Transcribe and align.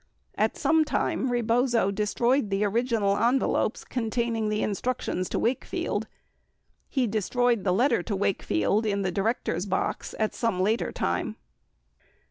77 0.35 0.43
At 0.45 0.57
some 0.57 0.83
time 0.83 1.31
Rebozo 1.31 1.91
destroyed 1.91 2.49
the 2.49 2.65
original 2.65 3.17
envelopes 3.17 3.83
containing 3.83 4.49
the 4.49 4.63
instructions 4.63 5.29
to 5.29 5.37
Wakefield. 5.37 6.07
He 6.89 7.05
destroyed 7.05 7.63
the 7.63 7.71
letter 7.71 8.01
to 8.01 8.15
Wakefield 8.15 8.87
in 8.87 9.03
the 9.03 9.11
directors' 9.11 9.67
box 9.67 10.15
at 10.17 10.33
some 10.33 10.59
later 10.59 10.91
time. 10.91 11.35